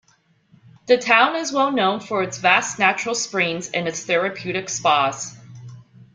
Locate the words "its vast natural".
2.23-3.13